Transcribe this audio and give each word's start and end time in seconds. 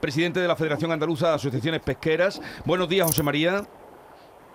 presidente 0.00 0.40
de 0.40 0.48
la 0.48 0.56
Federación 0.56 0.90
Andaluza 0.90 1.28
de 1.28 1.34
Asociaciones 1.34 1.80
Pesqueras. 1.82 2.40
Buenos 2.64 2.88
días, 2.88 3.06
José 3.06 3.22
María. 3.22 3.62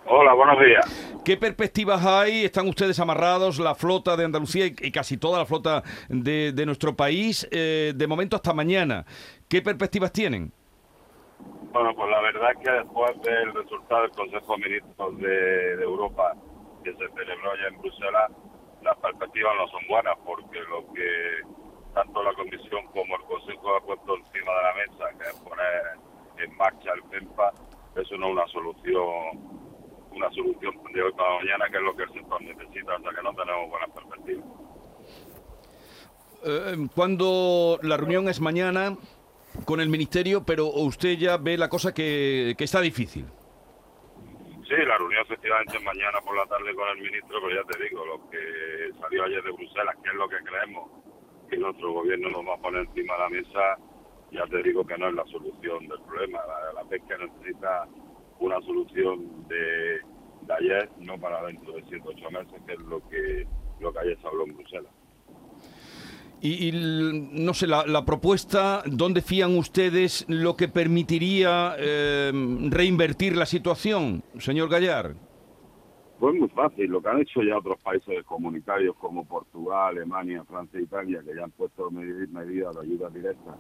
Hola, 0.08 0.34
buenos 0.34 0.60
días. 0.60 1.22
¿Qué 1.26 1.36
perspectivas 1.36 2.06
hay? 2.06 2.46
¿Están 2.46 2.68
ustedes 2.68 3.00
amarrados, 3.00 3.58
la 3.58 3.74
flota 3.74 4.16
de 4.16 4.26
Andalucía 4.26 4.68
y 4.68 4.92
casi 4.92 5.18
toda 5.18 5.40
la 5.40 5.46
flota 5.48 5.82
de, 6.10 6.64
nuestro 6.66 6.96
país, 6.96 7.48
eh, 7.52 7.94
de 7.96 8.08
momento 8.08 8.36
hasta 8.36 8.54
mañana? 8.54 9.04
¿Qué 9.50 9.64
perspectivas 9.64 10.12
tienen? 10.12 10.52
Bueno, 11.72 11.96
pues 11.96 12.10
la 12.10 12.22
verdad 12.22 12.52
es 12.52 12.58
que 12.64 12.72
después 12.72 13.22
del 13.22 13.54
resultado 13.54 14.04
del 14.04 14.12
Consejo 14.12 14.56
de 14.56 14.64
Ministros 14.64 15.18
de, 15.18 15.84
Europa 15.84 16.34
que 16.84 16.92
se 16.92 17.08
celebró 17.10 17.52
allá 17.52 17.68
en 17.68 17.82
Bruselas, 17.82 18.32
las 18.84 18.98
perspectivas 18.98 19.54
no 19.58 19.68
son 19.68 19.82
buenas 19.90 20.16
porque 20.24 20.60
lo 20.70 20.94
que 20.94 21.42
tanto 21.96 22.22
la 22.22 22.34
Comisión 22.34 22.86
como 22.94 23.16
el 23.16 23.24
Consejo 23.24 23.76
ha 23.76 23.82
puesto 23.82 24.16
encima 24.16 24.52
de 24.54 24.64
la 24.64 24.74
mesa, 24.76 25.06
que 25.18 25.25
en 26.38 26.56
marcha 26.58 26.92
el 26.94 27.04
PEMPA, 27.04 27.54
eso 27.96 28.18
no 28.18 28.28
es 28.28 28.32
una 28.34 28.48
solución 28.48 29.66
una 30.12 30.32
solución 30.32 30.74
de 30.94 31.02
hoy 31.02 31.12
para 31.12 31.36
mañana, 31.40 31.66
que 31.70 31.78
es 31.78 31.84
lo 31.84 31.96
que 31.96 32.04
el 32.04 32.14
sector 32.14 32.42
necesita, 32.42 32.98
sea 33.02 33.12
que 33.12 33.22
no 33.22 33.34
tenemos 33.34 33.70
buenas 33.70 33.90
perspectivas. 33.90 34.46
Eh, 36.46 36.88
cuando 36.96 37.80
la 37.82 37.98
reunión 37.98 38.30
es 38.30 38.40
mañana, 38.40 38.96
con 39.64 39.80
el 39.80 39.90
Ministerio, 39.90 40.44
pero 40.46 40.68
usted 40.68 41.18
ya 41.18 41.38
ve 41.38 41.58
la 41.58 41.70
cosa 41.70 41.94
que, 41.94 42.56
está 42.58 42.82
difícil. 42.82 43.26
Sí, 44.68 44.76
la 44.86 44.98
reunión 44.98 45.22
efectivamente 45.24 45.80
mañana 45.80 46.20
por 46.26 46.36
la 46.36 46.46
tarde 46.48 46.74
con 46.76 46.90
el 46.90 46.98
ministro, 46.98 47.40
pero 47.42 47.62
ya 47.62 47.68
te 47.72 47.84
digo, 47.84 48.06
lo 48.06 48.30
que 48.30 48.92
salió 49.00 49.24
ayer 49.24 49.44
de 49.44 49.52
Bruselas, 49.52 49.96
que 50.04 50.10
es 50.10 50.16
lo 50.16 50.28
que 50.28 50.38
creemos 50.38 50.90
que 51.50 51.58
nuestro 51.58 51.94
gobierno 51.94 52.30
nos 52.32 52.48
va 52.48 52.56
a 52.56 52.58
poner 52.58 52.86
encima 52.86 53.14
de 53.14 53.20
la 53.20 53.30
mesa, 53.30 53.78
ya 54.32 54.46
te 54.48 54.64
digo 54.64 54.86
que 54.86 54.98
no 54.98 55.08
es 55.10 55.14
la 55.16 55.26
solución 55.26 55.88
del 55.88 56.00
problema. 56.02 56.40
La, 56.48 56.82
la 56.82 56.90
pesca 56.90 57.18
necesita 57.18 57.88
una 58.40 58.60
solución 58.62 59.48
de, 59.48 60.00
de 60.46 60.54
ayer, 60.54 60.90
no 61.00 61.20
para 61.20 61.46
dentro 61.46 61.74
de 61.74 61.84
7 61.88 62.04
8 62.06 62.32
meses, 62.32 62.62
que 62.66 62.74
es 62.74 62.80
lo 62.80 63.08
que, 63.10 63.48
lo 63.80 63.94
que 63.94 64.00
ayer 64.00 64.18
se 64.22 64.28
habló 64.28 64.46
en 64.46 64.56
Bruselas. 64.56 64.92
Y, 66.42 66.72
no 67.32 67.56
sé, 67.56 67.66
la, 67.66 68.06
propuesta, 68.06 68.84
¿dónde 68.86 69.22
fían 69.22 69.58
ustedes 69.58 70.26
lo 70.28 70.56
que 70.56 70.68
permitiría 70.68 71.76
eh, 71.80 72.32
reinvertir 72.70 73.36
la 73.36 73.48
situación, 73.48 74.22
señor 74.38 74.70
Gallar? 74.70 75.16
Pues 76.20 76.36
muy 76.36 76.50
fácil, 76.50 76.92
lo 76.92 77.02
que 77.02 77.10
han 77.10 77.22
hecho 77.22 77.42
ya 77.42 77.58
otros 77.58 77.80
países 77.82 78.24
comunitarios 78.26 78.96
como 78.98 79.26
Portugal, 79.26 79.98
Alemania, 79.98 80.44
Francia 80.44 80.80
e 80.80 80.84
Italia, 80.84 81.24
que 81.26 81.36
ya 81.36 81.46
han 81.46 81.52
puesto 81.52 81.90
medidas 81.90 82.76
de 82.76 82.82
ayuda 82.82 83.10
directa 83.10 83.58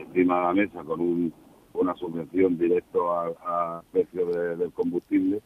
encima 0.00 0.36
de 0.36 0.42
la 0.42 0.54
mesa 0.54 0.84
con 0.84 1.32
una 1.74 1.94
subvención 1.94 2.58
directa 2.58 2.98
al 3.44 3.82
precio 3.92 4.26
del 4.56 4.72
combustible, 4.72 5.40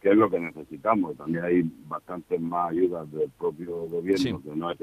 que 0.00 0.10
es 0.10 0.16
lo 0.16 0.28
que 0.28 0.40
necesitamos. 0.40 1.16
También 1.16 1.44
hay 1.44 1.62
bastantes 1.86 2.40
más 2.40 2.70
ayudas 2.70 3.10
del 3.12 3.30
propio 3.38 3.86
gobierno, 3.86 4.42
que 4.42 4.56
no 4.56 4.70
es 4.70 4.78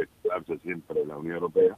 siempre 0.61 1.05
la 1.05 1.17
Unión 1.17 1.35
Europea, 1.35 1.77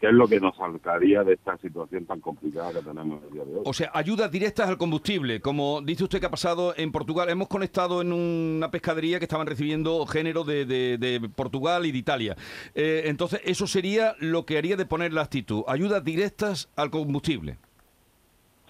que 0.00 0.08
es 0.08 0.12
lo 0.12 0.26
que 0.26 0.40
nos 0.40 0.56
sacaría 0.56 1.22
de 1.24 1.34
esta 1.34 1.56
situación 1.58 2.04
tan 2.04 2.20
complicada 2.20 2.72
que 2.72 2.80
tenemos 2.80 3.22
el 3.24 3.32
día 3.32 3.44
de 3.44 3.54
hoy. 3.54 3.62
O 3.64 3.72
sea, 3.72 3.90
ayudas 3.94 4.30
directas 4.30 4.68
al 4.68 4.76
combustible, 4.76 5.40
como 5.40 5.80
dice 5.82 6.04
usted 6.04 6.20
que 6.20 6.26
ha 6.26 6.30
pasado 6.30 6.74
en 6.76 6.92
Portugal. 6.92 7.28
Hemos 7.28 7.48
conectado 7.48 8.02
en 8.02 8.12
una 8.12 8.70
pescadería 8.70 9.18
que 9.18 9.24
estaban 9.24 9.46
recibiendo 9.46 10.04
género 10.06 10.44
de, 10.44 11.30
Portugal 11.34 11.86
y 11.86 11.92
de 11.92 11.98
Italia. 11.98 12.36
Eh, 12.74 13.02
entonces, 13.06 13.40
eso 13.44 13.66
sería 13.66 14.14
lo 14.18 14.44
que 14.44 14.58
haría 14.58 14.76
de 14.76 14.86
poner 14.86 15.12
la 15.12 15.22
actitud, 15.22 15.64
ayudas 15.66 16.04
directas 16.04 16.70
al 16.76 16.90
combustible. 16.90 17.56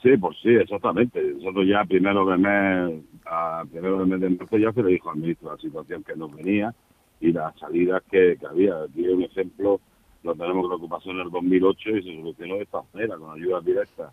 Sí, 0.05 0.19
pues 0.19 0.37
sí, 0.43 0.51
exactamente. 0.51 1.19
Nosotros 1.39 1.67
ya 1.67 1.83
primero 1.87 2.27
de 2.27 2.37
mes, 2.37 3.05
a 3.25 3.65
primero 3.71 3.99
de 4.01 4.05
mes 4.05 4.21
de 4.21 4.29
marzo 4.29 4.59
ya 4.59 4.71
se 4.71 4.83
le 4.83 4.91
dijo 4.91 5.11
al 5.11 5.17
ministro 5.17 5.51
la 5.51 5.59
situación 5.59 6.05
que 6.05 6.15
nos 6.15 6.31
venía 6.37 6.75
y 7.21 7.33
las 7.33 7.59
salidas 7.59 8.03
que, 8.11 8.37
había. 8.47 8.83
Aquí 8.83 9.09
un 9.09 9.23
ejemplo, 9.23 9.81
lo 10.25 10.35
tenemos 10.35 10.69
que 10.69 10.75
ocupar 10.75 11.01
en 11.05 11.21
el 11.21 11.31
2008 11.31 11.91
y 11.91 12.03
se 12.03 12.17
solucionó 12.17 12.55
de 12.57 12.63
esta 12.63 12.83
manera, 12.93 13.17
con 13.19 13.39
ayudas 13.39 13.65
directas 13.65 14.13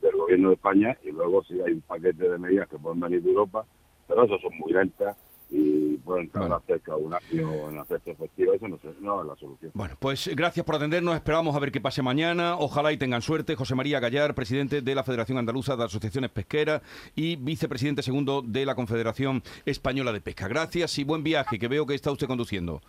del 0.00 0.12
gobierno 0.12 0.48
de 0.48 0.54
España 0.54 0.96
y 1.02 1.10
luego 1.10 1.42
sí 1.44 1.60
hay 1.60 1.72
un 1.72 1.80
paquete 1.80 2.28
de 2.28 2.38
medidas 2.38 2.68
que 2.68 2.78
pueden 2.78 3.00
venir 3.00 3.22
de 3.22 3.30
Europa, 3.30 3.66
pero 4.06 4.24
eso 4.24 4.38
son 4.38 4.56
muy 4.56 4.72
lentas 4.72 5.16
y 5.50 5.96
pueden 5.98 6.28
tardar 6.28 6.60
cerca 6.66 6.94
de 6.94 7.02
un 7.02 7.14
año 7.14 7.70
en 7.70 7.78
hacerse 7.78 8.10
efectiva. 8.10 8.54
Eso 8.54 8.68
no, 8.68 8.76
es 9.22 9.26
la 9.26 9.36
solución. 9.36 9.72
Bueno, 9.74 9.94
pues 9.98 10.30
gracias 10.36 10.64
por 10.64 10.76
atendernos. 10.76 11.14
Esperamos 11.14 11.56
a 11.56 11.58
ver 11.58 11.72
qué 11.72 11.80
pase 11.80 12.02
mañana. 12.02 12.56
Ojalá 12.58 12.92
y 12.92 12.98
tengan 12.98 13.22
suerte. 13.22 13.56
José 13.56 13.74
María 13.74 13.98
Gallar, 13.98 14.34
presidente 14.34 14.82
de 14.82 14.94
la 14.94 15.04
Federación 15.04 15.38
Andaluza 15.38 15.74
de 15.74 15.84
Asociaciones 15.84 16.30
Pesqueras 16.30 16.82
y 17.16 17.36
vicepresidente 17.36 18.02
segundo 18.02 18.42
de 18.42 18.66
la 18.66 18.74
Confederación 18.74 19.42
Española 19.64 20.12
de 20.12 20.20
Pesca. 20.20 20.48
Gracias 20.48 20.98
y 20.98 21.04
buen 21.04 21.24
viaje, 21.24 21.58
que 21.58 21.68
veo 21.68 21.86
que 21.86 21.94
está 21.94 22.12
usted 22.12 22.26
conduciendo. 22.26 22.82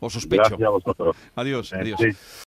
O 0.00 0.08
sospecho. 0.08 0.42
Gracias 0.42 0.62
a 0.62 0.70
vosotros. 0.70 1.16
Adiós, 1.34 1.72
adiós. 1.72 2.00